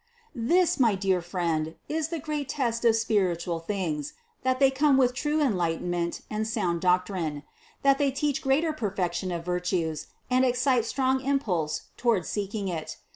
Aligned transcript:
325. 0.33 0.49
This, 0.63 0.79
my 0.79 0.95
dear 0.95 1.21
friend, 1.21 1.75
is 1.87 2.07
the 2.07 2.17
great 2.17 2.49
test 2.49 2.83
of 2.85 2.95
spiritual 2.95 3.59
things: 3.59 4.13
that 4.41 4.59
they 4.59 4.71
come 4.71 4.97
with 4.97 5.13
true 5.13 5.39
enlightenment 5.41 6.21
and 6.27 6.47
sound 6.47 6.81
doctrine; 6.81 7.43
that 7.83 7.99
they 7.99 8.09
teach 8.09 8.41
greater 8.41 8.73
perfection 8.73 9.31
of 9.31 9.45
virtues 9.45 10.07
and 10.27 10.43
excite 10.43 10.81
a 10.81 10.87
strong 10.87 11.21
impulse 11.21 11.81
toward 11.97 12.25
seeking 12.25 12.67
it. 12.67 12.97